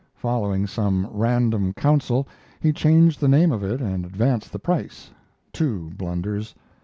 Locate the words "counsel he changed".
1.73-3.19